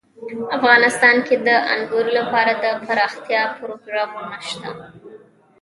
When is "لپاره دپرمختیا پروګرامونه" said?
2.17-4.37